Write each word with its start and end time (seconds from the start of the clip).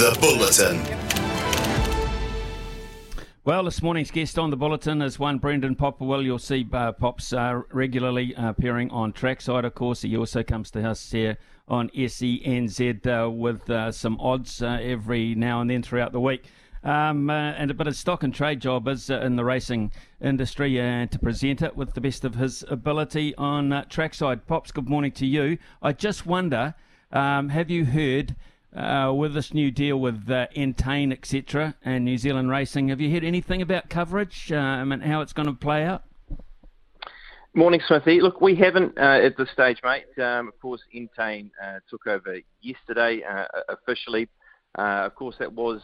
The 0.00 0.16
Bulletin. 0.18 0.80
Well, 3.44 3.64
this 3.64 3.82
morning's 3.82 4.10
guest 4.10 4.38
on 4.38 4.48
the 4.48 4.56
bulletin 4.56 5.02
is 5.02 5.18
one 5.18 5.36
Brendan 5.36 5.76
Popplewell. 5.76 6.24
You'll 6.24 6.38
see 6.38 6.66
uh, 6.72 6.92
Pops 6.92 7.34
uh, 7.34 7.60
regularly 7.70 8.34
uh, 8.34 8.48
appearing 8.48 8.90
on 8.92 9.12
trackside, 9.12 9.66
of 9.66 9.74
course. 9.74 10.00
He 10.00 10.16
also 10.16 10.42
comes 10.42 10.70
to 10.70 10.88
us 10.88 11.12
here 11.12 11.36
on 11.68 11.90
SENZ 11.90 13.06
uh, 13.06 13.30
with 13.30 13.68
uh, 13.68 13.92
some 13.92 14.18
odds 14.20 14.62
uh, 14.62 14.78
every 14.80 15.34
now 15.34 15.60
and 15.60 15.68
then 15.68 15.82
throughout 15.82 16.12
the 16.12 16.20
week. 16.20 16.44
Um, 16.82 17.28
and 17.28 17.70
a 17.70 17.74
but 17.74 17.86
his 17.86 17.98
stock 17.98 18.22
and 18.22 18.34
trade 18.34 18.60
job 18.60 18.88
is 18.88 19.10
in 19.10 19.36
the 19.36 19.44
racing 19.44 19.92
industry 20.22 20.80
and 20.80 21.12
to 21.12 21.18
present 21.18 21.60
it 21.60 21.76
with 21.76 21.92
the 21.92 22.00
best 22.00 22.24
of 22.24 22.36
his 22.36 22.64
ability 22.68 23.34
on 23.34 23.84
trackside. 23.90 24.46
Pops, 24.46 24.72
good 24.72 24.88
morning 24.88 25.12
to 25.12 25.26
you. 25.26 25.58
I 25.82 25.92
just 25.92 26.24
wonder, 26.24 26.74
um, 27.12 27.50
have 27.50 27.68
you 27.68 27.84
heard? 27.84 28.34
Uh, 28.74 29.12
with 29.14 29.34
this 29.34 29.52
new 29.52 29.70
deal 29.70 29.98
with 29.98 30.30
uh, 30.30 30.46
Entain, 30.56 31.12
etc., 31.12 31.74
and 31.84 32.04
New 32.04 32.18
Zealand 32.18 32.50
Racing. 32.50 32.88
Have 32.88 33.00
you 33.00 33.10
heard 33.10 33.24
anything 33.24 33.62
about 33.62 33.88
coverage 33.88 34.52
um, 34.52 34.92
and 34.92 35.02
how 35.02 35.20
it's 35.20 35.32
going 35.32 35.46
to 35.46 35.54
play 35.54 35.84
out? 35.84 36.04
Morning, 37.52 37.80
Smithy. 37.86 38.20
Look, 38.20 38.40
we 38.40 38.54
haven't 38.54 38.96
uh, 38.96 39.20
at 39.24 39.36
this 39.36 39.50
stage, 39.50 39.80
mate. 39.82 40.04
Um, 40.22 40.48
of 40.48 40.58
course, 40.60 40.80
Entain 40.94 41.50
uh, 41.62 41.80
took 41.88 42.06
over 42.06 42.38
yesterday 42.60 43.22
uh, 43.28 43.46
officially. 43.68 44.28
Of 44.76 45.14
course, 45.16 45.34
that 45.40 45.52
was 45.52 45.80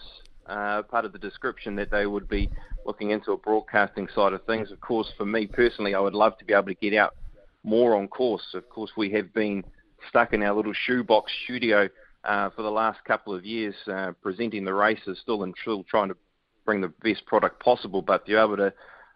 part 0.46 1.04
of 1.04 1.12
the 1.12 1.18
description 1.18 1.74
that 1.74 1.90
they 1.90 2.06
would 2.06 2.28
be 2.28 2.48
looking 2.84 3.10
into 3.10 3.32
a 3.32 3.36
broadcasting 3.36 4.06
side 4.14 4.32
of 4.32 4.44
things. 4.44 4.70
Of 4.70 4.80
course, 4.80 5.12
for 5.16 5.26
me 5.26 5.48
personally, 5.48 5.96
I 5.96 5.98
would 5.98 6.14
love 6.14 6.38
to 6.38 6.44
be 6.44 6.52
able 6.52 6.66
to 6.66 6.74
get 6.74 6.94
out 6.94 7.16
more 7.64 7.96
on 7.96 8.06
course. 8.06 8.54
Of 8.54 8.68
course, 8.68 8.92
we 8.96 9.10
have 9.10 9.34
been 9.34 9.64
stuck 10.08 10.32
in 10.32 10.44
our 10.44 10.54
little 10.54 10.72
shoebox 10.72 11.32
studio 11.42 11.88
uh, 12.26 12.50
for 12.50 12.62
the 12.62 12.70
last 12.70 12.98
couple 13.04 13.34
of 13.34 13.44
years, 13.44 13.74
uh, 13.90 14.12
presenting 14.22 14.64
the 14.64 14.74
races 14.74 15.18
still 15.22 15.44
and 15.44 15.54
still 15.62 15.84
trying 15.84 16.08
to 16.08 16.16
bring 16.64 16.80
the 16.80 16.92
best 17.02 17.24
product 17.26 17.62
possible. 17.62 18.02
But 18.02 18.26
to 18.26 18.32
be 18.32 18.36
able 18.36 18.56
to 18.56 18.72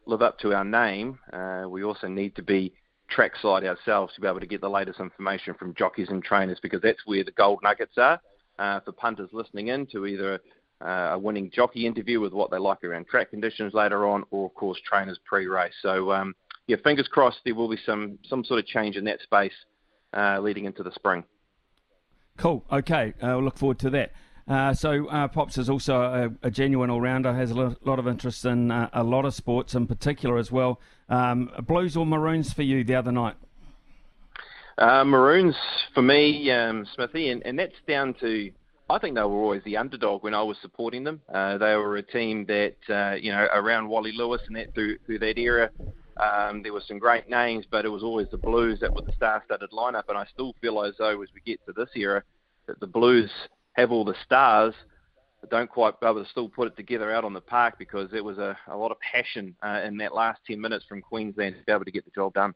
live 0.06 0.22
up 0.22 0.39
to 0.41 0.55
our 0.55 0.64
name, 0.64 1.19
uh, 1.33 1.67
we 1.69 1.83
also 1.83 2.06
need 2.06 2.36
to 2.36 2.42
be 2.42 2.72
trackside 3.11 3.64
ourselves 3.64 4.14
to 4.14 4.20
be 4.20 4.28
able 4.28 4.41
to 4.41 4.47
get 4.47 4.61
the 4.61 4.70
latest 4.70 5.00
information 5.00 5.55
from 5.55 5.75
jockeys 5.75 6.08
and 6.11 6.22
trainers 6.22 6.61
because 6.62 6.80
that's 6.80 7.05
where 7.06 7.25
the 7.25 7.33
gold 7.33 7.58
nuggets 7.62 7.98
are 7.98 8.20
uh, 8.61 8.78
for 8.80 8.92
punters 8.92 9.28
listening 9.33 9.69
in 9.69 9.86
to 9.86 10.06
either 10.06 10.39
uh, 10.80 11.11
a 11.12 11.19
winning 11.19 11.50
jockey 11.52 11.86
interview 11.86 12.20
with 12.20 12.33
what 12.33 12.50
they 12.50 12.58
like 12.58 12.83
around 12.84 13.06
track 13.08 13.30
conditions 13.30 13.74
later 13.74 14.06
on, 14.08 14.22
or 14.30 14.47
of 14.47 14.55
course 14.55 14.78
trainers 14.89 15.19
pre-race. 15.27 15.74
So 15.83 16.12
um, 16.12 16.34
yeah, 16.69 16.77
fingers 16.84 17.08
crossed 17.08 17.41
there 17.45 17.55
will 17.55 17.69
be 17.69 17.78
some 17.84 18.19
some 18.28 18.45
sort 18.45 18.61
of 18.61 18.67
change 18.67 18.97
in 18.97 19.05
that 19.05 19.20
space 19.20 19.52
uh, 20.17 20.39
leading 20.41 20.64
into 20.64 20.83
the 20.83 20.92
spring. 20.92 21.24
Cool. 22.36 22.64
Okay. 22.70 23.14
Uh, 23.23 23.28
we'll 23.28 23.45
look 23.45 23.59
forward 23.59 23.78
to 23.81 23.91
that. 23.91 24.12
Uh, 24.48 24.75
so 24.75 25.06
uh, 25.09 25.28
Pops 25.28 25.59
is 25.59 25.70
also 25.70 26.00
a, 26.00 26.47
a 26.47 26.50
genuine 26.50 26.91
all-rounder, 26.91 27.33
has 27.33 27.53
a 27.53 27.55
lot, 27.55 27.98
of 27.98 28.09
interest 28.09 28.45
in 28.45 28.70
uh, 28.70 28.89
a 28.92 29.05
lot 29.05 29.25
of 29.25 29.34
sports 29.34 29.75
in 29.75 29.86
particular 29.86 30.39
as 30.39 30.51
well. 30.51 30.81
Um, 31.08 31.51
blues 31.67 31.97
or 31.97 32.05
Maroons 32.05 32.53
for 32.53 32.62
you 32.62 32.83
the 32.83 32.96
other 32.96 33.13
night? 33.13 33.36
Uh, 34.77 35.05
Maroons 35.05 35.55
for 35.95 36.02
me, 36.02 36.51
um, 36.51 36.86
Smithy, 36.95 37.30
and, 37.30 37.45
and 37.46 37.58
that's 37.58 37.77
down 37.86 38.14
to 38.20 38.51
I 38.90 38.98
think 38.98 39.14
they 39.14 39.23
were 39.23 39.42
always 39.42 39.63
the 39.64 39.77
underdog 39.77 40.24
when 40.24 40.35
I 40.35 40.42
was 40.42 40.57
supporting 40.61 41.05
them. 41.05 41.20
Uh, 41.33 41.58
they 41.58 41.77
were 41.77 41.96
a 41.96 42.02
team 42.02 42.45
that, 42.46 42.74
uh, 42.89 43.14
you 43.14 43.30
know, 43.30 43.46
around 43.52 43.89
Wally 43.89 44.13
Lewis 44.13 44.40
and 44.48 44.57
that 44.57 44.74
through, 44.74 44.98
through 45.07 45.20
that 45.20 45.39
era, 45.39 45.70
um, 46.16 46.62
there 46.62 46.72
were 46.72 46.82
some 46.86 46.98
great 46.98 47.28
names, 47.28 47.64
but 47.70 47.84
it 47.84 47.88
was 47.88 48.02
always 48.02 48.28
the 48.30 48.38
Blues 48.38 48.80
that 48.80 48.92
were 48.92 49.02
the 49.02 49.12
star-studded 49.12 49.70
lineup. 49.70 50.04
And 50.08 50.18
I 50.18 50.26
still 50.32 50.54
feel 50.60 50.82
as 50.82 50.94
though, 50.98 51.22
as 51.22 51.28
we 51.34 51.40
get 51.44 51.64
to 51.66 51.72
this 51.72 51.90
era, 51.94 52.22
that 52.66 52.80
the 52.80 52.86
Blues 52.86 53.30
have 53.72 53.90
all 53.90 54.04
the 54.04 54.14
stars, 54.24 54.74
but 55.40 55.50
don't 55.50 55.70
quite 55.70 55.98
be 56.00 56.06
able 56.06 56.22
to 56.22 56.28
still 56.28 56.48
put 56.48 56.68
it 56.68 56.76
together 56.76 57.12
out 57.12 57.24
on 57.24 57.32
the 57.32 57.40
park 57.40 57.76
because 57.78 58.10
there 58.10 58.24
was 58.24 58.38
a, 58.38 58.56
a 58.68 58.76
lot 58.76 58.90
of 58.90 58.98
passion 59.00 59.54
uh, 59.62 59.80
in 59.84 59.96
that 59.98 60.14
last 60.14 60.40
10 60.46 60.60
minutes 60.60 60.84
from 60.88 61.00
Queensland 61.00 61.56
to 61.56 61.62
be 61.64 61.72
able 61.72 61.84
to 61.84 61.90
get 61.90 62.04
the 62.04 62.10
job 62.14 62.34
done. 62.34 62.52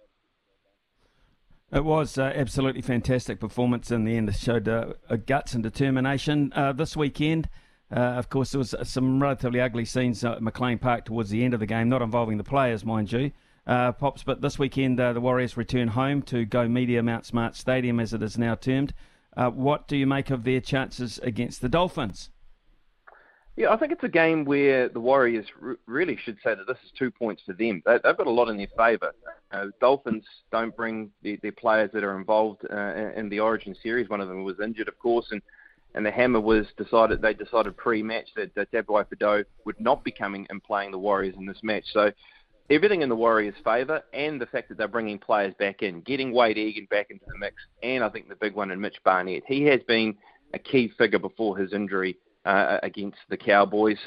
It 1.72 1.84
was 1.84 2.18
uh, 2.18 2.32
absolutely 2.34 2.82
fantastic 2.82 3.40
performance 3.40 3.90
in 3.90 4.04
the 4.04 4.16
end. 4.16 4.28
It 4.28 4.36
showed 4.36 4.68
uh, 4.68 4.92
guts 5.26 5.54
and 5.54 5.62
determination. 5.62 6.52
Uh, 6.54 6.72
this 6.72 6.96
weekend, 6.96 7.48
uh, 7.90 8.00
of 8.00 8.28
course, 8.28 8.52
there 8.52 8.58
was 8.58 8.74
some 8.84 9.20
relatively 9.20 9.60
ugly 9.60 9.84
scenes 9.84 10.22
at 10.24 10.42
McLean 10.42 10.78
Park 10.78 11.06
towards 11.06 11.30
the 11.30 11.44
end 11.44 11.54
of 11.54 11.60
the 11.60 11.66
game, 11.66 11.88
not 11.88 12.02
involving 12.02 12.36
the 12.36 12.44
players, 12.44 12.84
mind 12.84 13.10
you 13.10 13.32
uh, 13.66 13.92
Pops. 13.92 14.22
But 14.22 14.40
this 14.40 14.58
weekend, 14.58 15.00
uh, 15.00 15.12
the 15.12 15.20
Warriors 15.20 15.56
return 15.56 15.88
home 15.88 16.22
to 16.22 16.44
Go 16.44 16.68
Media 16.68 17.02
Mount 17.02 17.26
Smart 17.26 17.54
Stadium, 17.56 18.00
as 18.00 18.12
it 18.12 18.22
is 18.22 18.38
now 18.38 18.54
termed. 18.54 18.94
Uh, 19.36 19.50
what 19.50 19.88
do 19.88 19.96
you 19.96 20.06
make 20.06 20.30
of 20.30 20.44
their 20.44 20.60
chances 20.60 21.18
against 21.22 21.60
the 21.60 21.68
Dolphins? 21.68 22.30
Yeah, 23.56 23.70
I 23.72 23.76
think 23.76 23.92
it's 23.92 24.02
a 24.02 24.08
game 24.08 24.44
where 24.44 24.88
the 24.88 24.98
Warriors 24.98 25.46
r- 25.62 25.76
really 25.86 26.16
should 26.16 26.38
say 26.42 26.56
that 26.56 26.66
this 26.66 26.78
is 26.84 26.90
two 26.98 27.10
points 27.10 27.42
for 27.46 27.52
them. 27.52 27.82
They, 27.86 27.98
have 28.04 28.16
got 28.16 28.26
a 28.26 28.30
lot 28.30 28.48
in 28.48 28.56
their 28.56 28.68
favour. 28.76 29.14
Uh, 29.52 29.66
Dolphins 29.80 30.24
don't 30.50 30.74
bring 30.74 31.10
their, 31.22 31.38
players 31.52 31.90
that 31.92 32.02
are 32.02 32.18
involved 32.18 32.66
uh, 32.68 33.12
in 33.16 33.28
the 33.28 33.38
Origin 33.38 33.76
series. 33.80 34.08
One 34.08 34.20
of 34.20 34.26
them 34.26 34.42
was 34.42 34.58
injured, 34.58 34.88
of 34.88 34.98
course, 34.98 35.26
and, 35.30 35.40
and 35.94 36.04
the 36.04 36.10
hammer 36.10 36.40
was 36.40 36.66
decided. 36.76 37.22
They 37.22 37.32
decided 37.32 37.76
pre-match 37.76 38.30
that, 38.34 38.52
that 38.56 38.72
Fidow 38.72 39.44
would 39.64 39.78
not 39.78 40.02
be 40.02 40.10
coming 40.10 40.48
and 40.50 40.62
playing 40.62 40.90
the 40.90 40.98
Warriors 40.98 41.36
in 41.38 41.46
this 41.46 41.62
match. 41.62 41.84
So 41.92 42.10
everything 42.70 43.02
in 43.02 43.08
the 43.08 43.16
Warriors' 43.16 43.54
favour 43.64 44.02
and 44.12 44.40
the 44.40 44.46
fact 44.46 44.68
that 44.68 44.78
they're 44.78 44.88
bringing 44.88 45.18
players 45.18 45.54
back 45.58 45.82
in, 45.82 46.00
getting 46.00 46.32
Wade 46.32 46.58
Egan 46.58 46.86
back 46.90 47.10
into 47.10 47.24
the 47.26 47.38
mix, 47.38 47.56
and 47.82 48.02
I 48.02 48.08
think 48.08 48.28
the 48.28 48.36
big 48.36 48.54
one 48.54 48.70
in 48.70 48.80
Mitch 48.80 48.96
Barnett. 49.04 49.42
He 49.46 49.64
has 49.64 49.80
been 49.86 50.16
a 50.54 50.58
key 50.58 50.92
figure 50.96 51.18
before 51.18 51.56
his 51.56 51.72
injury 51.72 52.16
uh, 52.44 52.78
against 52.82 53.18
the 53.28 53.36
Cowboys, 53.36 53.98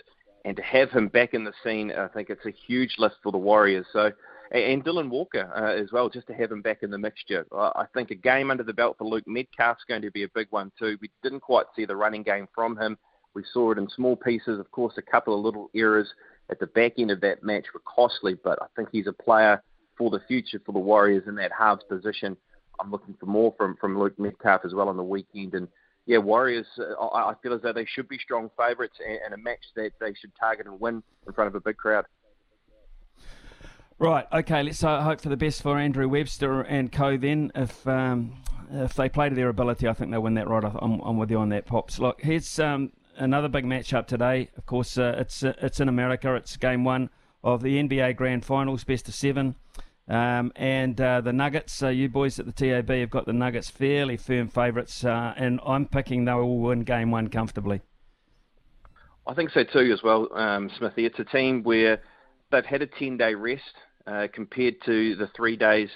and 0.46 0.56
to 0.56 0.64
have 0.64 0.90
him 0.92 1.08
back 1.08 1.34
in 1.34 1.44
the 1.44 1.54
scene, 1.64 1.92
I 1.92 2.08
think 2.08 2.30
it's 2.30 2.46
a 2.46 2.52
huge 2.52 2.96
lift 2.98 3.16
for 3.22 3.32
the 3.32 3.38
Warriors. 3.38 3.86
So, 3.92 4.12
and 4.52 4.84
Dylan 4.84 5.10
Walker 5.10 5.52
uh, 5.56 5.80
as 5.80 5.92
well, 5.92 6.10
just 6.10 6.28
to 6.28 6.34
have 6.34 6.52
him 6.52 6.62
back 6.62 6.82
in 6.82 6.90
the 6.90 6.98
mixture. 6.98 7.46
I 7.54 7.84
think 7.94 8.12
a 8.12 8.16
game 8.16 8.50
under 8.50 8.64
the 8.64 8.74
belt 8.74 8.96
for 8.98 9.04
Luke 9.04 9.28
Metcalf's 9.28 9.84
going 9.88 10.04
to 10.04 10.12
be 10.12 10.24
a 10.24 10.30
big 10.34 10.48
one 10.52 10.72
too. 10.80 10.98
We 11.02 11.12
didn't 11.22 11.42
quite 11.42 11.66
see 11.76 11.86
the 11.86 11.96
running 11.96 12.24
game 12.24 12.48
from 12.56 12.78
him. 12.78 12.98
We 13.34 13.44
saw 13.54 13.72
it 13.72 13.78
in 13.78 13.90
small 13.90 14.16
pieces, 14.16 14.58
of 14.58 14.72
course, 14.72 14.94
a 14.98 15.02
couple 15.02 15.38
of 15.38 15.44
little 15.44 15.70
errors 15.76 16.08
at 16.50 16.60
the 16.60 16.68
back 16.68 16.94
end 16.98 17.12
of 17.12 17.22
that 17.22 17.44
match 17.44 17.66
were 17.74 17.82
costly, 17.86 18.36
but 18.36 18.62
I 18.62 18.68
think 18.76 18.90
he's 18.92 19.08
a 19.08 19.14
player 19.14 19.62
for 19.98 20.10
the 20.10 20.22
future 20.28 20.62
for 20.66 20.72
the 20.72 20.80
Warriors 20.80 21.24
in 21.28 21.36
that 21.36 21.52
halves 21.58 21.84
position. 21.90 22.38
I'm 22.80 22.92
looking 22.92 23.16
for 23.20 23.26
more 23.26 23.54
from, 23.58 23.76
from 23.78 23.98
Luke 23.98 24.18
Metcalf 24.20 24.62
as 24.64 24.74
well 24.74 24.90
on 24.90 24.98
the 24.98 25.04
weekend. 25.04 25.56
And 25.56 25.68
yeah, 26.06 26.20
Warriors, 26.20 26.68
uh, 26.78 27.08
I 27.08 27.34
feel 27.42 27.54
as 27.54 27.62
though 27.62 27.74
they 27.74 27.86
should 27.86 28.08
be 28.08 28.20
strong 28.20 28.50
favourites 28.58 28.98
and, 29.06 29.20
and 29.26 29.34
a 29.34 29.38
match 29.38 29.66
that 29.76 29.92
they 30.00 30.14
should 30.14 30.32
target 30.40 30.68
and 30.68 30.80
win 30.80 31.02
in 31.26 31.34
front 31.34 31.48
of 31.48 31.56
a 31.56 31.60
big 31.60 31.78
crowd. 31.78 32.06
Right. 34.00 34.26
Okay. 34.32 34.62
Let's 34.62 34.84
uh, 34.84 35.02
hope 35.02 35.22
for 35.22 35.30
the 35.30 35.38
best 35.38 35.64
for 35.64 35.78
Andrew 35.78 36.08
Webster 36.08 36.62
and 36.62 36.92
co. 36.92 37.18
Then, 37.18 37.52
if 37.56 37.88
um, 37.88 38.36
if 38.70 38.94
they 38.94 39.10
play 39.10 39.30
to 39.30 39.36
their 39.36 39.50
ability, 39.50 39.88
I 39.88 39.94
think 39.94 40.12
they'll 40.12 40.22
win 40.22 40.36
that. 40.36 40.48
Right. 40.48 40.64
I'm, 40.64 41.00
I'm 41.02 41.18
with 41.18 41.32
you 41.32 41.40
on 41.40 41.50
that, 41.50 41.66
pops. 41.66 41.98
Look, 41.98 42.22
here's 42.22 42.60
um, 42.60 42.92
another 43.18 43.48
big 43.48 43.66
matchup 43.66 44.08
today. 44.08 44.50
Of 44.58 44.66
course, 44.66 44.98
uh, 44.98 45.16
it's 45.18 45.44
uh, 45.44 45.54
it's 45.62 45.80
in 45.80 45.90
America. 45.90 46.34
It's 46.36 46.56
game 46.58 46.84
one 46.84 47.10
of 47.44 47.62
the 47.62 47.82
NBA 47.82 48.16
Grand 48.16 48.46
Finals, 48.46 48.84
best 48.84 49.08
of 49.08 49.16
seven. 49.16 49.56
Um, 50.08 50.54
and 50.56 51.00
uh, 51.02 51.20
the 51.20 51.34
Nuggets, 51.34 51.84
uh, 51.84 51.90
you 51.90 52.08
boys 52.08 52.40
at 52.40 52.46
the 52.46 52.54
TAB 52.54 52.90
have 52.90 53.10
got 53.10 53.26
the 53.26 53.34
Nuggets 53.34 53.70
fairly 53.70 54.16
firm 54.16 54.48
favourites, 54.48 55.04
uh, 55.04 55.34
and 55.36 55.60
I'm 55.66 55.86
picking 55.86 56.24
they 56.26 56.34
will 56.34 56.60
win 56.60 56.84
game 56.84 57.12
one 57.12 57.28
comfortably. 57.28 57.82
I 59.28 59.34
think 59.34 59.50
so 59.50 59.66
too, 59.66 59.92
as 59.92 60.02
well, 60.04 60.30
um, 60.34 60.72
Smithy. 60.78 61.06
It's 61.06 61.20
a 61.20 61.26
team 61.26 61.64
where 61.64 62.02
they've 62.52 62.66
had 62.66 62.82
a 62.82 62.88
10 62.88 63.18
day 63.18 63.34
rest 63.34 63.64
uh, 64.06 64.28
compared 64.34 64.76
to 64.86 65.18
the 65.18 65.28
three 65.36 65.58
days 65.58 65.90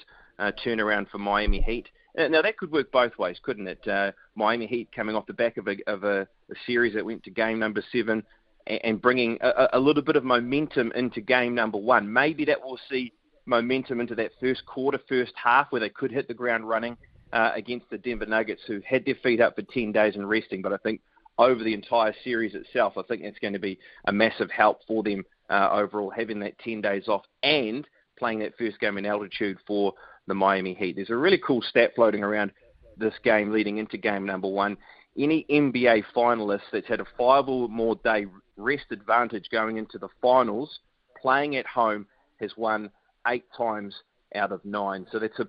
turnaround 0.65 1.09
for 1.09 1.19
Miami 1.19 1.61
Heat. 1.61 1.87
Uh, 2.17 2.27
now 2.27 2.41
that 2.41 2.57
could 2.57 2.71
work 2.71 2.91
both 2.91 3.17
ways, 3.17 3.37
couldn't 3.41 3.67
it? 3.67 3.87
Uh, 3.87 4.11
Miami 4.35 4.67
Heat 4.67 4.89
coming 4.95 5.15
off 5.15 5.25
the 5.25 5.33
back 5.33 5.57
of 5.57 5.67
a, 5.67 5.77
of 5.87 6.03
a, 6.03 6.21
a 6.21 6.55
series 6.65 6.93
that 6.93 7.05
went 7.05 7.23
to 7.23 7.29
game 7.29 7.59
number 7.59 7.83
seven 7.91 8.23
and, 8.67 8.79
and 8.83 9.01
bringing 9.01 9.37
a, 9.41 9.69
a, 9.73 9.79
little 9.79 10.03
bit 10.03 10.15
of 10.15 10.23
momentum 10.23 10.91
into 10.93 11.21
game 11.21 11.55
number 11.55 11.77
one. 11.77 12.11
Maybe 12.11 12.45
that 12.45 12.61
will 12.61 12.79
see 12.89 13.13
momentum 13.45 14.01
into 14.01 14.15
that 14.15 14.31
first 14.39 14.65
quarter, 14.65 14.99
first 15.07 15.33
half, 15.41 15.71
where 15.71 15.79
they 15.79 15.89
could 15.89 16.11
hit 16.11 16.27
the 16.27 16.33
ground 16.33 16.67
running 16.67 16.97
uh, 17.33 17.51
against 17.55 17.89
the 17.89 17.97
Denver 17.97 18.25
Nuggets, 18.25 18.61
who 18.67 18.81
had 18.85 19.05
their 19.05 19.15
feet 19.23 19.39
up 19.39 19.55
for 19.55 19.63
10 19.63 19.91
days 19.91 20.15
and 20.15 20.27
resting. 20.27 20.61
But 20.61 20.73
I 20.73 20.77
think 20.77 21.01
over 21.37 21.63
the 21.63 21.73
entire 21.73 22.13
series 22.23 22.55
itself. 22.55 22.93
I 22.97 23.03
think 23.03 23.23
that's 23.23 23.39
going 23.39 23.53
to 23.53 23.59
be 23.59 23.79
a 24.05 24.11
massive 24.11 24.51
help 24.51 24.79
for 24.87 25.03
them 25.03 25.23
uh, 25.49 25.69
overall, 25.71 26.11
having 26.11 26.39
that 26.41 26.57
10 26.59 26.81
days 26.81 27.07
off 27.07 27.23
and 27.43 27.87
playing 28.17 28.39
that 28.39 28.57
first 28.57 28.79
game 28.79 28.97
in 28.97 29.05
altitude 29.05 29.57
for 29.65 29.93
the 30.27 30.33
Miami 30.33 30.73
Heat. 30.73 30.95
There's 30.95 31.09
a 31.09 31.15
really 31.15 31.39
cool 31.45 31.61
stat 31.61 31.91
floating 31.95 32.23
around 32.23 32.51
this 32.97 33.13
game 33.23 33.51
leading 33.51 33.77
into 33.77 33.97
game 33.97 34.25
number 34.25 34.47
one. 34.47 34.77
Any 35.17 35.45
NBA 35.49 36.03
finalist 36.15 36.61
that's 36.71 36.87
had 36.87 37.01
a 37.01 37.05
five 37.17 37.47
or 37.47 37.67
more 37.67 37.95
day 38.03 38.25
rest 38.55 38.85
advantage 38.91 39.49
going 39.51 39.77
into 39.77 39.97
the 39.97 40.07
finals, 40.21 40.79
playing 41.21 41.55
at 41.57 41.65
home, 41.65 42.05
has 42.39 42.51
won 42.55 42.89
eight 43.27 43.45
times 43.55 43.95
out 44.35 44.51
of 44.51 44.63
nine. 44.63 45.05
So 45.11 45.19
that's 45.19 45.39
a 45.39 45.47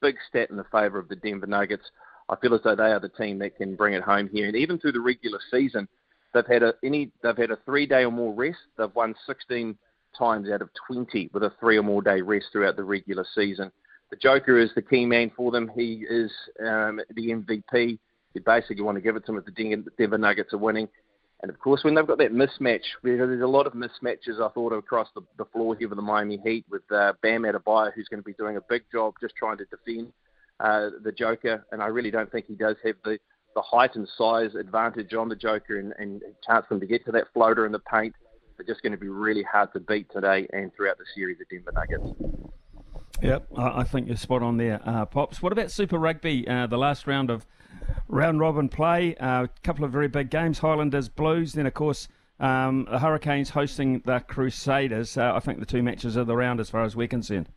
big 0.00 0.16
stat 0.28 0.50
in 0.50 0.56
the 0.56 0.64
favour 0.64 0.98
of 0.98 1.08
the 1.08 1.16
Denver 1.16 1.46
Nuggets. 1.46 1.84
I 2.28 2.36
feel 2.36 2.54
as 2.54 2.60
though 2.64 2.74
they 2.74 2.90
are 2.90 3.00
the 3.00 3.08
team 3.08 3.38
that 3.38 3.56
can 3.56 3.76
bring 3.76 3.94
it 3.94 4.02
home 4.02 4.28
here. 4.32 4.46
And 4.46 4.56
even 4.56 4.78
through 4.78 4.92
the 4.92 5.00
regular 5.00 5.38
season, 5.50 5.88
they've 6.32 6.46
had 6.46 6.62
a 6.62 6.74
any 6.82 7.10
they've 7.22 7.36
had 7.36 7.50
a 7.50 7.58
three 7.64 7.86
day 7.86 8.04
or 8.04 8.10
more 8.10 8.34
rest. 8.34 8.58
They've 8.76 8.94
won 8.94 9.14
16 9.26 9.76
times 10.18 10.48
out 10.50 10.62
of 10.62 10.70
20 10.86 11.30
with 11.32 11.42
a 11.42 11.52
three 11.60 11.76
or 11.76 11.82
more 11.82 12.02
day 12.02 12.20
rest 12.20 12.46
throughout 12.52 12.76
the 12.76 12.84
regular 12.84 13.26
season. 13.34 13.70
The 14.14 14.20
Joker 14.20 14.60
is 14.60 14.70
the 14.76 14.82
key 14.82 15.06
man 15.06 15.32
for 15.36 15.50
them. 15.50 15.68
He 15.74 16.06
is 16.08 16.30
um, 16.60 17.00
the 17.16 17.30
MVP. 17.30 17.98
You 18.34 18.40
basically 18.46 18.84
want 18.84 18.94
to 18.96 19.02
give 19.02 19.16
it 19.16 19.26
to 19.26 19.32
him 19.32 19.38
if 19.38 19.44
the 19.44 19.90
Denver 19.98 20.18
Nuggets 20.18 20.54
are 20.54 20.58
winning. 20.58 20.86
And 21.42 21.50
of 21.50 21.58
course, 21.58 21.82
when 21.82 21.96
they've 21.96 22.06
got 22.06 22.18
that 22.18 22.32
mismatch, 22.32 22.84
there's 23.02 23.42
a 23.42 23.46
lot 23.46 23.66
of 23.66 23.72
mismatches 23.72 24.40
I 24.40 24.50
thought 24.50 24.72
across 24.72 25.08
the, 25.16 25.22
the 25.36 25.46
floor 25.46 25.74
here 25.74 25.88
with 25.88 25.98
the 25.98 26.02
Miami 26.02 26.38
Heat 26.44 26.64
with 26.70 26.82
uh, 26.92 27.14
Bam 27.22 27.42
Adebayo, 27.42 27.92
who's 27.92 28.06
going 28.06 28.20
to 28.20 28.24
be 28.24 28.34
doing 28.34 28.56
a 28.56 28.60
big 28.60 28.84
job 28.92 29.14
just 29.20 29.34
trying 29.34 29.58
to 29.58 29.64
defend 29.64 30.12
uh, 30.60 30.90
the 31.02 31.10
Joker. 31.10 31.66
And 31.72 31.82
I 31.82 31.88
really 31.88 32.12
don't 32.12 32.30
think 32.30 32.46
he 32.46 32.54
does 32.54 32.76
have 32.84 32.94
the, 33.02 33.18
the 33.56 33.62
height 33.62 33.96
and 33.96 34.08
size 34.16 34.54
advantage 34.54 35.12
on 35.14 35.28
the 35.28 35.34
Joker 35.34 35.80
and, 35.80 35.92
and 35.98 36.22
chance 36.46 36.66
them 36.68 36.78
to 36.78 36.86
get 36.86 37.04
to 37.06 37.10
that 37.10 37.24
floater 37.34 37.66
in 37.66 37.72
the 37.72 37.80
paint. 37.80 38.14
They're 38.58 38.64
just 38.64 38.82
going 38.82 38.92
to 38.92 38.98
be 38.98 39.08
really 39.08 39.42
hard 39.42 39.72
to 39.72 39.80
beat 39.80 40.06
today 40.12 40.46
and 40.52 40.70
throughout 40.76 40.98
the 40.98 41.04
series 41.16 41.38
of 41.40 41.48
Denver 41.48 41.72
Nuggets. 41.74 42.53
Yep, 43.24 43.46
I 43.56 43.84
think 43.84 44.06
you're 44.06 44.18
spot 44.18 44.42
on 44.42 44.58
there, 44.58 44.82
uh, 44.84 45.06
Pops. 45.06 45.40
What 45.40 45.50
about 45.50 45.70
Super 45.70 45.98
Rugby, 45.98 46.46
uh, 46.46 46.66
the 46.66 46.76
last 46.76 47.06
round 47.06 47.30
of 47.30 47.46
round 48.06 48.38
robin 48.38 48.68
play. 48.68 49.14
A 49.14 49.24
uh, 49.24 49.46
couple 49.62 49.82
of 49.82 49.92
very 49.92 50.08
big 50.08 50.28
games 50.28 50.58
Highlanders 50.58 51.08
Blues, 51.08 51.54
then, 51.54 51.64
of 51.64 51.72
course, 51.72 52.06
um, 52.38 52.86
the 52.90 52.98
Hurricanes 52.98 53.48
hosting 53.48 54.00
the 54.04 54.20
Crusaders. 54.20 55.16
Uh, 55.16 55.32
I 55.34 55.40
think 55.40 55.58
the 55.58 55.64
two 55.64 55.82
matches 55.82 56.18
are 56.18 56.24
the 56.24 56.36
round 56.36 56.60
as 56.60 56.68
far 56.68 56.84
as 56.84 56.94
we're 56.96 57.08
concerned. 57.08 57.48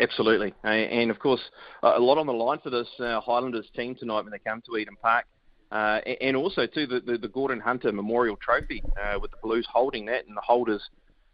Absolutely. 0.00 0.52
And 0.64 1.12
of 1.12 1.20
course, 1.20 1.42
a 1.84 2.00
lot 2.00 2.18
on 2.18 2.26
the 2.26 2.32
line 2.32 2.58
for 2.58 2.70
this 2.70 2.88
uh, 2.98 3.20
Highlanders 3.20 3.70
team 3.76 3.94
tonight 3.94 4.22
when 4.22 4.32
they 4.32 4.40
come 4.40 4.62
to 4.66 4.76
Eden 4.76 4.96
Park. 5.00 5.26
Uh, 5.70 6.00
and 6.20 6.36
also, 6.36 6.66
too, 6.66 6.88
the, 6.88 6.98
the, 6.98 7.18
the, 7.18 7.28
Gordon 7.28 7.60
Hunter 7.60 7.92
Memorial 7.92 8.36
Trophy 8.36 8.82
uh, 9.00 9.18
with 9.20 9.30
the 9.30 9.36
Blues 9.42 9.66
holding 9.72 10.06
that, 10.06 10.26
and 10.26 10.36
the 10.36 10.42
holders 10.42 10.82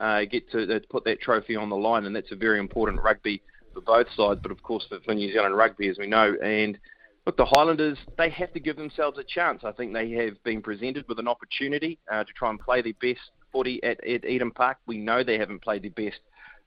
uh, 0.02 0.24
get 0.24 0.50
to, 0.50 0.80
put 0.90 1.04
that 1.04 1.20
trophy 1.20 1.56
on 1.56 1.70
the 1.70 1.76
line. 1.76 2.04
And 2.04 2.14
that's 2.14 2.32
a 2.32 2.36
very 2.36 2.58
important 2.58 3.00
rugby 3.00 3.42
for 3.72 3.80
both 3.80 4.08
sides, 4.14 4.40
but 4.42 4.50
of 4.50 4.62
course 4.62 4.84
for, 4.88 5.00
for 5.00 5.14
New 5.14 5.32
Zealand 5.32 5.56
rugby, 5.56 5.88
as 5.88 5.96
we 5.98 6.06
know. 6.06 6.34
And 6.42 6.78
Look, 7.24 7.36
the 7.36 7.44
Highlanders, 7.44 7.98
they 8.18 8.30
have 8.30 8.52
to 8.52 8.58
give 8.58 8.76
themselves 8.76 9.16
a 9.16 9.22
chance. 9.22 9.62
I 9.64 9.70
think 9.70 9.92
they 9.92 10.10
have 10.12 10.42
been 10.42 10.60
presented 10.60 11.06
with 11.08 11.20
an 11.20 11.28
opportunity 11.28 11.98
uh, 12.10 12.24
to 12.24 12.32
try 12.32 12.50
and 12.50 12.58
play 12.58 12.82
their 12.82 12.94
best 13.00 13.20
footy 13.52 13.82
at, 13.84 14.04
at 14.04 14.24
Eden 14.24 14.50
Park. 14.50 14.78
We 14.86 14.98
know 14.98 15.22
they 15.22 15.38
haven't 15.38 15.62
played 15.62 15.84
their 15.84 15.92
best 15.92 16.18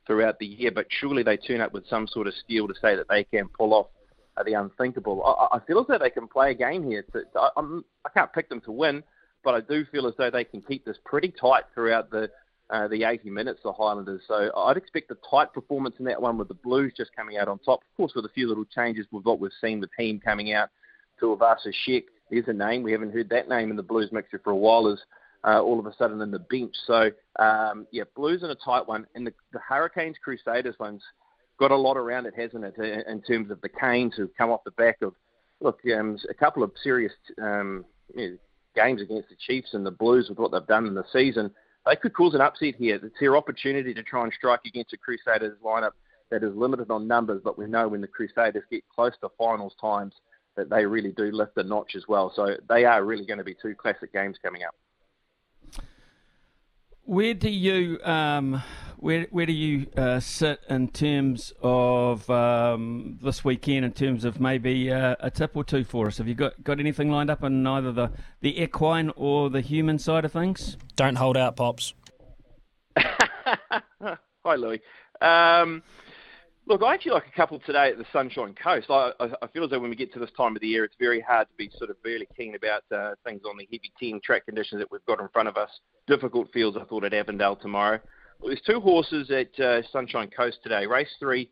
throughout 0.08 0.40
the 0.40 0.46
year, 0.46 0.72
but 0.72 0.86
surely 0.90 1.24
they 1.24 1.36
turn 1.36 1.60
up 1.60 1.74
with 1.74 1.86
some 1.88 2.08
sort 2.08 2.28
of 2.28 2.34
steel 2.36 2.70
to 2.70 2.74
say 2.82 2.96
that 2.96 3.10
they 3.10 3.26
can 3.26 3.50
pull 3.50 3.74
off 3.74 3.88
uh, 4.38 4.44
the 4.44 4.54
unthinkable. 4.54 5.22
I, 5.26 5.58
I 5.58 5.60
feel 5.66 5.80
as 5.80 5.88
though 5.88 5.98
they 5.98 6.10
can 6.10 6.28
play 6.28 6.52
a 6.52 6.56
game 6.56 6.90
here. 6.90 7.04
To, 7.12 7.24
to, 7.24 7.40
I, 7.40 7.50
I 8.06 8.10
can't 8.16 8.32
pick 8.32 8.48
them 8.48 8.62
to 8.62 8.72
win, 8.72 9.04
but 9.44 9.56
I 9.56 9.60
do 9.60 9.84
feel 9.92 10.08
as 10.08 10.14
though 10.18 10.32
they 10.32 10.46
can 10.46 10.62
keep 10.62 10.86
this 10.86 10.98
pretty 11.04 11.34
tight 11.40 11.64
throughout 11.74 12.12
the 12.12 12.30
uh, 12.70 12.88
the 12.88 13.04
80 13.04 13.30
minutes, 13.30 13.60
the 13.64 13.72
Highlanders. 13.72 14.22
So 14.28 14.52
I'd 14.56 14.78
expect 14.78 15.12
a 15.12 15.18
tight 15.30 15.54
performance 15.54 15.96
in 16.00 16.06
that 16.06 16.22
one 16.22 16.38
with 16.38 16.48
the 16.48 16.56
Blues 16.56 16.94
just 16.96 17.16
coming 17.16 17.38
out 17.38 17.48
on 17.48 17.60
top. 17.60 17.82
Of 17.82 17.98
course, 17.98 18.14
with 18.16 18.26
a 18.26 18.30
few 18.30 18.48
little 18.48 18.66
changes 18.66 19.06
with 19.12 19.26
what 19.26 19.40
we've 19.40 19.52
seen, 19.62 19.80
the 19.80 19.90
team 19.98 20.20
coming 20.20 20.54
out 20.54 20.70
to 21.20 21.36
Avasa 21.36 21.72
Sheck. 21.88 22.06
There's 22.32 22.48
a 22.48 22.54
name. 22.54 22.82
We 22.82 22.92
haven't 22.92 23.14
heard 23.14 23.30
that 23.30 23.50
name 23.50 23.70
in 23.70 23.78
the 23.78 23.84
Blues 23.84 24.10
mixture 24.12 24.42
for 24.44 24.50
a 24.52 24.56
while 24.56 24.88
is 24.88 25.00
uh, 25.44 25.62
all 25.62 25.80
of 25.80 25.86
a 25.86 25.94
sudden 25.96 26.22
in 26.22 26.32
the 26.32 26.40
bench. 26.40 26.74
So, 26.88 27.12
um, 27.38 27.86
yeah, 27.92 28.04
Blues 28.16 28.42
in 28.42 28.50
a 28.50 28.56
tight 28.56 28.88
one. 28.88 29.06
And 29.14 29.28
the, 29.28 29.34
the 29.54 29.60
Hurricanes 29.60 30.18
Crusaders 30.24 30.76
one's 30.80 31.04
got 31.60 31.72
a 31.72 31.76
lot 31.76 31.98
around 31.98 32.26
it, 32.26 32.34
hasn't 32.36 32.66
it, 32.66 33.06
in 33.08 33.22
terms 33.22 33.52
of 33.52 33.62
the 33.62 33.70
Canes 33.70 34.14
who've 34.18 34.36
come 34.36 34.50
off 34.50 34.64
the 34.66 34.72
back 34.72 35.02
of, 35.04 35.14
look, 35.62 35.80
um, 35.96 36.18
a 36.30 36.34
couple 36.34 36.64
of 36.64 36.72
serious 36.84 37.14
um, 37.42 37.86
you 38.16 38.32
know, 38.32 38.38
games 38.76 39.02
against 39.02 39.30
the 39.30 39.36
Chiefs 39.48 39.70
and 39.74 39.86
the 39.86 39.92
Blues 39.92 40.28
with 40.30 40.40
what 40.40 40.52
they've 40.52 40.66
done 40.68 40.88
in 40.88 40.96
the 40.96 41.06
season 41.14 41.52
they 41.86 41.96
could 41.96 42.14
cause 42.14 42.34
an 42.34 42.42
upset 42.42 42.76
here. 42.76 43.00
It's 43.02 43.20
their 43.20 43.38
opportunity 43.38 43.94
to 43.94 44.04
try 44.04 44.24
and 44.24 44.34
strike 44.34 44.62
against 44.66 44.94
a 44.94 44.98
Crusaders 44.98 45.58
lineup 45.64 45.92
that 46.32 46.44
is 46.44 46.56
limited 46.56 46.90
on 46.90 47.08
numbers, 47.08 47.42
but 47.44 47.58
we 47.58 47.68
know 47.68 47.88
when 47.88 48.02
the 48.02 48.08
Crusaders 48.08 48.64
get 48.72 48.84
close 48.94 49.14
to 49.22 49.30
finals 49.38 49.76
times 49.80 50.14
that 50.56 50.70
they 50.70 50.86
really 50.86 51.12
do 51.12 51.32
lift 51.32 51.58
a 51.58 51.64
notch 51.64 51.96
as 51.96 52.04
well. 52.08 52.32
So 52.36 52.56
they 52.68 52.86
are 52.86 53.04
really 53.04 53.26
going 53.26 53.38
to 53.38 53.44
be 53.44 53.56
two 53.62 53.76
classic 53.76 54.12
games 54.14 54.38
coming 54.44 54.64
up. 54.64 55.86
Where 57.04 57.36
do 57.36 57.50
you 57.50 58.00
um, 58.04 58.64
where 58.98 59.28
where 59.32 59.46
do 59.46 59.54
you 59.54 59.88
uh, 59.98 60.20
sit 60.20 60.60
in 60.70 60.90
terms 60.90 61.54
of 61.62 62.30
um, 62.30 63.20
this 63.22 63.44
weekend? 63.44 63.86
In 63.86 63.92
terms 63.92 64.26
of 64.26 64.40
maybe 64.40 64.92
uh, 64.92 65.16
a 65.20 65.30
tip 65.30 65.56
or 65.56 65.64
two 65.64 65.84
for 65.84 66.08
us? 66.08 66.18
Have 66.18 66.28
you 66.28 66.36
got, 66.36 66.64
got 66.64 66.80
anything 66.80 67.12
lined 67.12 67.30
up 67.30 67.44
on 67.44 67.66
either 67.66 67.92
the 67.92 68.12
the 68.42 68.62
equine 68.62 69.12
or 69.16 69.50
the 69.50 69.62
human 69.62 70.00
side 70.00 70.26
of 70.26 70.32
things? 70.32 70.78
Don't 70.96 71.16
hold 71.16 71.38
out, 71.38 71.56
pops. 71.56 71.94
Hi, 72.98 74.56
Louis. 74.56 74.82
Um, 75.22 75.84
look, 76.68 76.82
I 76.84 76.94
actually 76.94 77.14
like 77.14 77.28
a 77.28 77.36
couple 77.36 77.60
today 77.60 77.90
at 77.90 77.98
the 77.98 78.06
Sunshine 78.12 78.56
Coast. 78.56 78.90
I, 78.90 79.12
I, 79.20 79.30
I, 79.42 79.48
feel 79.48 79.64
as 79.64 79.70
though 79.70 79.80
when 79.80 79.90
we 79.90 79.96
get 79.96 80.14
to 80.14 80.20
this 80.20 80.32
time 80.38 80.56
of 80.56 80.62
the 80.62 80.68
year, 80.68 80.84
it's 80.84 80.96
very 81.00 81.22
hard 81.22 81.48
to 81.48 81.54
be 81.58 81.70
sort 81.78 81.90
of 81.90 81.98
really 82.04 82.28
keen 82.38 82.56
about 82.56 82.84
uh, 82.94 83.16
things 83.26 83.42
on 83.48 83.58
the 83.58 83.68
heavy 83.72 83.92
10 84.00 84.22
track 84.24 84.46
conditions 84.46 84.82
that 84.82 84.92
we've 84.92 85.06
got 85.06 85.20
in 85.20 85.28
front 85.30 85.48
of 85.48 85.58
us. 85.58 85.70
Difficult 86.08 86.52
fields, 86.52 86.78
I 86.80 86.84
thought, 86.84 87.04
at 87.04 87.14
Avondale 87.14 87.56
tomorrow. 87.56 88.00
There's 88.44 88.62
two 88.62 88.80
horses 88.80 89.32
at 89.32 89.60
uh, 89.60 89.82
Sunshine 89.92 90.30
Coast 90.30 90.60
today. 90.64 90.86
Race 90.86 91.10
three, 91.20 91.50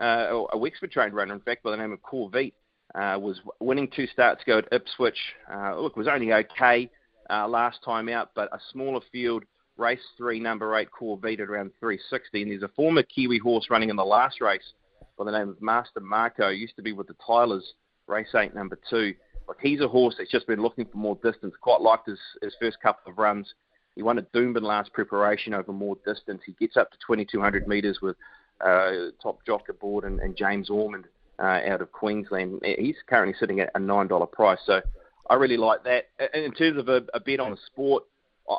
uh, 0.00 0.44
a 0.52 0.58
Wexford 0.58 0.92
trained 0.92 1.14
runner, 1.14 1.34
in 1.34 1.40
fact, 1.40 1.62
by 1.62 1.70
the 1.70 1.76
name 1.76 1.92
of 1.92 2.02
Corvette, 2.02 2.52
uh, 2.94 3.18
was 3.20 3.40
winning 3.60 3.88
two 3.94 4.06
starts 4.06 4.42
ago 4.42 4.58
at 4.58 4.72
Ipswich. 4.72 5.18
Uh, 5.52 5.78
look, 5.78 5.96
was 5.96 6.08
only 6.08 6.32
okay 6.32 6.90
uh, 7.30 7.48
last 7.48 7.82
time 7.84 8.08
out, 8.08 8.30
but 8.34 8.48
a 8.52 8.58
smaller 8.72 9.00
field. 9.10 9.44
Race 9.76 10.00
three, 10.16 10.40
number 10.40 10.74
eight, 10.76 10.90
Corvette 10.90 11.40
at 11.40 11.50
around 11.50 11.70
360. 11.80 12.42
And 12.42 12.50
there's 12.50 12.62
a 12.62 12.68
former 12.68 13.02
Kiwi 13.02 13.38
horse 13.38 13.66
running 13.68 13.90
in 13.90 13.96
the 13.96 14.04
last 14.04 14.40
race 14.40 14.72
by 15.18 15.24
the 15.24 15.32
name 15.32 15.50
of 15.50 15.60
Master 15.60 16.00
Marco. 16.00 16.48
Used 16.48 16.76
to 16.76 16.82
be 16.82 16.92
with 16.92 17.08
the 17.08 17.16
Tylers, 17.26 17.74
race 18.06 18.34
eight, 18.34 18.54
number 18.54 18.78
two. 18.88 19.14
Like 19.46 19.58
he's 19.60 19.80
a 19.80 19.88
horse 19.88 20.14
that's 20.16 20.30
just 20.30 20.46
been 20.46 20.62
looking 20.62 20.86
for 20.86 20.96
more 20.96 21.18
distance. 21.22 21.54
Quite 21.60 21.82
liked 21.82 22.08
his, 22.08 22.18
his 22.42 22.54
first 22.60 22.78
couple 22.82 23.12
of 23.12 23.18
runs. 23.18 23.52
He 23.96 24.02
won 24.02 24.18
at 24.18 24.30
Doomben 24.32 24.62
last 24.62 24.92
preparation 24.92 25.54
over 25.54 25.72
more 25.72 25.96
distance. 26.06 26.42
He 26.44 26.52
gets 26.52 26.76
up 26.76 26.90
to 26.92 26.98
2,200 27.06 27.66
metres 27.66 27.98
with 28.00 28.16
uh, 28.60 29.10
top 29.22 29.44
jock 29.46 29.68
aboard 29.68 30.04
and, 30.04 30.20
and 30.20 30.36
James 30.36 30.70
Ormond 30.70 31.06
uh, 31.38 31.60
out 31.66 31.80
of 31.80 31.90
Queensland. 31.92 32.60
He's 32.62 32.96
currently 33.06 33.34
sitting 33.40 33.60
at 33.60 33.70
a 33.74 33.80
$9 33.80 34.32
price. 34.32 34.58
So 34.66 34.82
I 35.28 35.34
really 35.34 35.56
like 35.56 35.82
that. 35.84 36.08
In 36.34 36.52
terms 36.52 36.78
of 36.78 36.88
a, 36.88 37.02
a 37.14 37.20
bet 37.20 37.40
on 37.40 37.52
a 37.52 37.56
sport, 37.66 38.04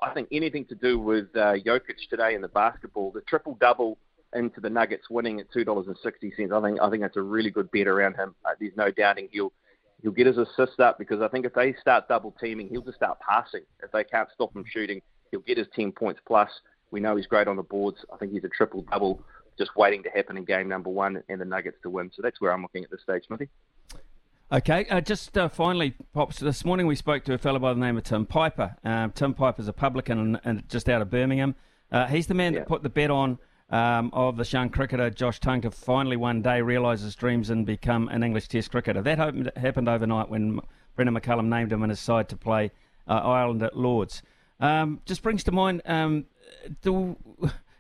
I 0.02 0.10
think 0.14 0.28
anything 0.32 0.66
to 0.66 0.76
do 0.76 1.00
with 1.00 1.28
uh, 1.36 1.54
Jokic 1.54 2.10
today 2.10 2.36
in 2.36 2.42
the 2.42 2.50
basketball, 2.50 3.12
the 3.12 3.22
triple 3.22 3.58
double 3.62 3.98
into 4.34 4.60
the 4.60 4.70
Nuggets 4.70 5.10
winning 5.10 5.40
at 5.40 5.52
two 5.54 5.64
dollars 5.64 5.88
and 5.88 5.96
sixty 6.04 6.34
cents. 6.36 6.52
I 6.54 6.62
think 6.62 6.82
I 6.82 6.90
think 6.90 7.02
that's 7.02 7.16
a 7.16 7.22
really 7.22 7.50
good 7.50 7.72
bet 7.72 7.88
around 7.88 8.16
him. 8.16 8.36
Uh, 8.44 8.50
there's 8.60 8.76
no 8.76 8.92
doubting 8.92 9.30
he'll 9.32 9.54
he'll 10.02 10.12
get 10.12 10.28
his 10.28 10.38
assist 10.38 10.82
up 10.82 11.00
because 11.00 11.22
I 11.22 11.30
think 11.30 11.46
if 11.46 11.54
they 11.54 11.74
start 11.80 12.10
double 12.10 12.36
teaming, 12.40 12.68
he'll 12.68 12.82
just 12.82 12.98
start 12.98 13.18
passing. 13.22 13.62
If 13.82 13.92
they 13.94 14.04
can't 14.04 14.28
stop 14.34 14.54
him 14.54 14.66
shooting, 14.70 15.02
He'll 15.32 15.42
get 15.42 15.58
his 15.58 15.68
10 15.76 15.92
points 15.92 16.20
plus. 16.26 16.50
We 16.92 17.00
know 17.00 17.16
he's 17.16 17.28
great 17.28 17.48
on 17.48 17.58
the 17.58 17.64
boards. 17.64 18.06
I 18.14 18.18
think 18.18 18.32
he's 18.32 18.44
a 18.44 18.50
triple 18.50 18.84
double 18.84 19.24
just 19.58 19.76
waiting 19.76 20.04
to 20.04 20.10
happen 20.10 20.38
in 20.38 20.46
game 20.46 20.70
number 20.70 20.90
one 20.90 21.24
and 21.30 21.42
the 21.42 21.46
Nuggets 21.46 21.78
to 21.84 21.90
win. 21.90 22.12
So 22.16 22.22
that's 22.22 22.40
where 22.40 22.52
I'm 22.52 22.62
looking 22.62 22.84
at 22.84 22.92
this 22.92 23.02
stage, 23.02 23.26
Smithy. 23.26 23.50
Okay, 24.50 24.86
uh, 24.86 25.02
just 25.02 25.38
uh, 25.38 25.50
finally, 25.50 25.94
Pops, 26.14 26.40
this 26.40 26.64
morning 26.64 26.88
we 26.88 26.96
spoke 26.96 27.26
to 27.26 27.34
a 27.34 27.38
fellow 27.38 27.60
by 27.60 27.74
the 27.74 27.80
name 27.80 27.98
of 27.98 28.04
Tim 28.04 28.26
Piper. 28.26 28.78
Um, 28.84 29.12
Tim 29.12 29.34
Piper's 29.34 29.68
a 29.68 29.74
publican 29.74 30.20
and, 30.20 30.40
and 30.46 30.70
just 30.70 30.88
out 30.88 31.02
of 31.02 31.10
Birmingham. 31.10 31.56
Uh, 31.92 32.06
he's 32.08 32.28
the 32.28 32.34
man 32.34 32.54
yeah. 32.54 32.60
that 32.60 32.68
put 32.68 32.82
the 32.82 32.90
bet 32.90 33.12
on 33.12 33.40
um, 33.70 34.10
of 34.14 34.38
the 34.38 34.46
young 34.46 34.70
cricketer 34.70 35.10
Josh 35.10 35.42
Tongue 35.42 35.62
to 35.62 35.72
finally 35.72 36.16
one 36.16 36.42
day 36.42 36.62
realise 36.62 37.02
his 37.02 37.16
dreams 37.16 37.50
and 37.50 37.66
become 37.66 38.08
an 38.08 38.24
English 38.24 38.48
Test 38.48 38.72
cricketer. 38.72 39.02
That 39.02 39.18
happened, 39.18 39.52
happened 39.58 39.90
overnight 39.90 40.30
when 40.30 40.62
Brendon 40.96 41.16
McCullum 41.16 41.48
named 41.48 41.74
him 41.74 41.84
in 41.84 41.90
his 41.90 42.00
side 42.00 42.30
to 42.30 42.38
play 42.38 42.72
uh, 43.08 43.16
Ireland 43.16 43.64
at 43.64 43.76
Lords. 43.76 44.22
Um, 44.60 45.02
just 45.06 45.22
brings 45.22 45.44
to 45.46 45.52
mind 45.52 45.82
um, 45.86 46.26
the 46.82 47.16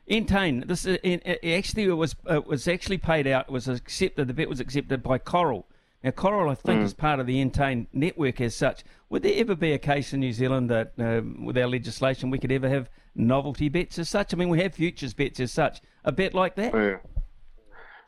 Entain. 0.10 0.68
This 0.68 0.86
uh, 0.86 0.98
it 1.04 1.26
actually 1.44 1.84
it 1.84 1.94
was 1.94 2.16
it 2.30 2.46
was 2.46 2.68
actually 2.68 2.98
paid 2.98 3.28
out. 3.28 3.46
It 3.48 3.52
was 3.52 3.68
accepted. 3.68 4.28
The 4.28 4.34
bet 4.34 4.50
was 4.50 4.60
accepted 4.60 5.04
by 5.04 5.18
Coral. 5.18 5.66
Now, 6.04 6.12
Coral, 6.12 6.50
I 6.50 6.56
think, 6.56 6.82
mm. 6.82 6.86
is 6.86 6.94
part 6.94 7.20
of 7.20 7.26
the 7.26 7.44
Entain 7.44 7.88
network 7.92 8.40
as 8.40 8.56
such. 8.56 8.84
Would 9.10 9.24
there 9.24 9.34
ever 9.36 9.56
be 9.56 9.74
a 9.74 9.80
case 9.80 10.14
in 10.14 10.20
New 10.20 10.32
Zealand 10.32 10.70
that, 10.70 10.94
uh, 11.00 11.22
with 11.44 11.58
our 11.58 11.68
legislation, 11.68 12.30
we 12.30 12.38
could 12.38 12.52
ever 12.52 12.70
have 12.70 12.90
novelty 13.16 13.68
bets 13.68 13.98
as 13.98 14.08
such? 14.08 14.34
I 14.34 14.38
mean, 14.38 14.50
we 14.50 14.62
have 14.62 14.76
futures 14.76 15.14
bets 15.14 15.40
as 15.40 15.52
such. 15.52 15.82
A 16.06 16.12
bet 16.12 16.34
like 16.34 16.56
that? 16.56 16.74
Yeah. 16.74 16.98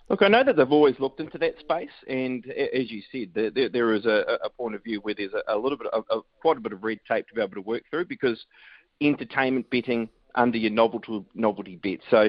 Look, 0.09 0.23
I 0.23 0.27
know 0.27 0.43
that 0.43 0.55
they've 0.55 0.71
always 0.71 0.99
looked 0.99 1.19
into 1.19 1.37
that 1.37 1.59
space, 1.59 1.89
and 2.07 2.43
as 2.49 2.89
you 2.89 3.03
said, 3.11 3.29
there, 3.53 3.69
there 3.69 3.93
is 3.93 4.05
a, 4.07 4.39
a, 4.43 4.49
point 4.49 4.73
of 4.73 4.83
view 4.83 4.99
where 5.01 5.13
there's 5.13 5.33
a, 5.33 5.55
a 5.55 5.57
little 5.57 5.77
bit 5.77 5.87
of 5.93 6.03
a, 6.09 6.21
quite 6.41 6.57
a 6.57 6.59
bit 6.59 6.73
of 6.73 6.83
red 6.83 6.97
tape 7.07 7.27
to 7.27 7.35
be 7.35 7.41
able 7.41 7.53
to 7.53 7.61
work 7.61 7.83
through 7.91 8.05
because 8.05 8.43
entertainment 9.01 9.69
betting 9.69 10.09
under 10.33 10.57
your 10.57 10.71
novelty 10.71 11.23
novelty 11.35 11.75
bets. 11.75 12.01
So 12.09 12.27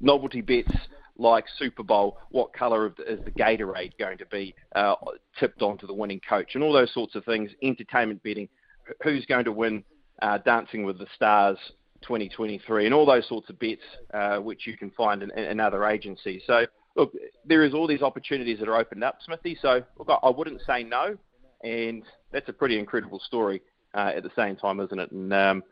novelty 0.00 0.40
bets 0.40 0.72
like 1.18 1.44
Super 1.58 1.82
Bowl, 1.82 2.18
what 2.30 2.54
colour 2.54 2.94
is 3.06 3.18
the 3.24 3.30
Gatorade 3.30 3.92
going 3.98 4.16
to 4.18 4.26
be 4.26 4.54
uh, 4.74 4.94
tipped 5.38 5.60
onto 5.60 5.86
the 5.86 5.94
winning 5.94 6.22
coach, 6.26 6.54
and 6.54 6.64
all 6.64 6.72
those 6.72 6.92
sorts 6.94 7.14
of 7.14 7.26
things. 7.26 7.50
Entertainment 7.62 8.22
betting, 8.22 8.48
who's 9.02 9.26
going 9.26 9.44
to 9.44 9.52
win 9.52 9.84
uh, 10.22 10.38
Dancing 10.38 10.82
with 10.82 10.98
the 10.98 11.06
Stars 11.14 11.58
2023, 12.02 12.86
and 12.86 12.94
all 12.94 13.04
those 13.04 13.28
sorts 13.28 13.50
of 13.50 13.58
bets 13.58 13.82
uh, 14.14 14.38
which 14.38 14.66
you 14.66 14.78
can 14.78 14.90
find 14.92 15.22
in, 15.22 15.30
in 15.32 15.60
other 15.60 15.84
agencies. 15.84 16.40
So 16.46 16.64
look, 16.98 17.12
there 17.46 17.62
is 17.62 17.72
all 17.72 17.86
these 17.86 18.02
opportunities 18.02 18.58
that 18.58 18.68
are 18.68 18.76
opened 18.76 19.04
up, 19.04 19.18
Smithy. 19.24 19.56
So 19.62 19.82
look, 19.98 20.10
I 20.22 20.28
wouldn't 20.28 20.60
say 20.66 20.82
no, 20.82 21.16
and 21.62 22.02
that's 22.32 22.48
a 22.48 22.52
pretty 22.52 22.78
incredible 22.78 23.20
story 23.20 23.62
uh, 23.94 24.12
at 24.14 24.24
the 24.24 24.32
same 24.36 24.56
time, 24.56 24.80
isn't 24.80 24.98
it? 24.98 25.10
And 25.12 25.32
um, 25.32 25.62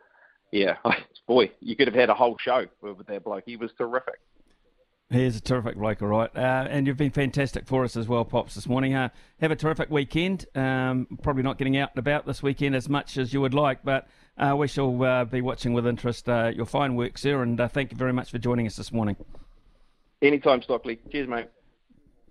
yeah, 0.52 0.76
boy, 1.26 1.50
you 1.60 1.76
could 1.76 1.88
have 1.88 1.96
had 1.96 2.08
a 2.08 2.14
whole 2.14 2.36
show 2.38 2.64
with 2.80 3.06
that 3.08 3.24
bloke. 3.24 3.42
He 3.44 3.56
was 3.56 3.70
terrific. 3.76 4.20
He 5.08 5.22
is 5.22 5.36
a 5.36 5.40
terrific 5.40 5.76
bloke, 5.76 6.02
all 6.02 6.08
right. 6.08 6.30
Uh, 6.34 6.66
and 6.68 6.84
you've 6.84 6.96
been 6.96 7.12
fantastic 7.12 7.64
for 7.64 7.84
us 7.84 7.96
as 7.96 8.08
well, 8.08 8.24
Pops, 8.24 8.56
this 8.56 8.66
morning. 8.66 8.94
Uh, 8.94 9.10
have 9.40 9.52
a 9.52 9.56
terrific 9.56 9.88
weekend. 9.88 10.46
Um, 10.56 11.06
probably 11.22 11.44
not 11.44 11.58
getting 11.58 11.76
out 11.76 11.90
and 11.94 12.00
about 12.00 12.26
this 12.26 12.42
weekend 12.42 12.74
as 12.74 12.88
much 12.88 13.16
as 13.16 13.32
you 13.32 13.40
would 13.40 13.54
like, 13.54 13.84
but 13.84 14.08
uh, 14.36 14.56
we 14.58 14.66
shall 14.66 15.00
uh, 15.04 15.24
be 15.24 15.40
watching 15.40 15.74
with 15.74 15.86
interest 15.86 16.28
uh, 16.28 16.50
your 16.52 16.66
fine 16.66 16.96
work, 16.96 17.18
sir. 17.18 17.40
And 17.42 17.60
uh, 17.60 17.68
thank 17.68 17.92
you 17.92 17.96
very 17.96 18.12
much 18.12 18.32
for 18.32 18.38
joining 18.38 18.66
us 18.66 18.74
this 18.74 18.92
morning. 18.92 19.16
Anytime, 20.22 20.62
Stockley. 20.62 20.98
Cheers, 21.12 21.28
mate. 21.28 21.48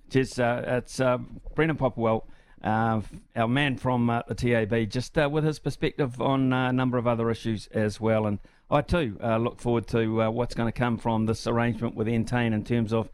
Cheers. 0.10 0.40
Uh, 0.40 0.64
it's 0.68 1.00
uh, 1.00 1.18
Brendan 1.56 1.78
Popplewell. 1.78 2.24
uh, 2.66 3.02
our 3.36 3.48
man 3.48 3.78
from 3.78 4.10
uh, 4.10 4.24
the 4.28 4.34
TAB, 4.34 4.90
just 4.90 5.18
uh, 5.18 5.30
with 5.32 5.44
his 5.44 5.60
perspective 5.60 6.20
on 6.20 6.52
uh, 6.52 6.70
a 6.70 6.74
number 6.74 6.98
of 6.98 7.06
other 7.06 7.30
issues 7.30 7.68
as 7.68 8.02
well. 8.02 8.26
And 8.26 8.40
I 8.72 8.82
too 8.82 9.18
look 9.22 9.62
forward 9.62 9.88
to 9.90 10.32
what's 10.32 10.56
going 10.56 10.68
to 10.68 10.78
come 10.78 10.98
from 10.98 11.28
this 11.28 11.46
arrangement 11.46 11.96
with 11.96 12.08
Entain 12.08 12.54
in 12.54 12.64
terms 12.64 12.92
of 12.92 13.10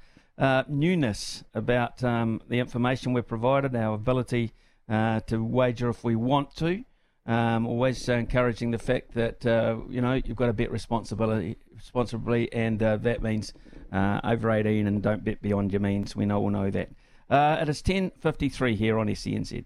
newness 0.70 1.44
about 1.54 2.02
um, 2.04 2.42
the 2.48 2.60
information 2.60 3.12
we've 3.12 3.28
provided, 3.28 3.76
our 3.76 3.96
ability 3.96 4.54
to 4.88 5.44
wager 5.44 5.90
if 5.90 6.04
we 6.06 6.16
want 6.16 6.56
to. 6.56 6.84
Um, 7.28 7.68
always 7.68 8.10
encouraging 8.10 8.72
the 8.72 8.80
fact 8.80 9.14
that 9.16 9.44
you 9.90 10.00
know 10.00 10.14
you've 10.14 10.38
got 10.38 10.48
to 10.48 10.54
bet 10.54 10.72
responsibility 10.72 11.58
responsibly, 11.76 12.52
and 12.54 12.80
that 12.80 13.22
means 13.22 13.54
uh, 13.92 14.22
over 14.24 14.52
18 14.52 14.88
and 14.88 15.02
don't 15.02 15.24
bet 15.24 15.42
beyond 15.42 15.72
your 15.72 15.82
means. 15.82 16.16
We 16.16 16.30
all 16.32 16.50
know 16.50 16.70
that. 16.70 16.90
Uh, 17.30 17.58
it 17.62 17.70
is 17.70 17.82
10.53 17.82 18.76
here 18.76 19.00
on 19.00 19.08
SENZ. 19.08 19.64